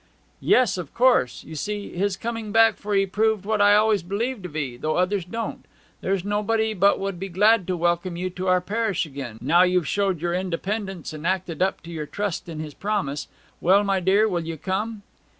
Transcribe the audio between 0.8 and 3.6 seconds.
course. You see, his coming back for 'ee proved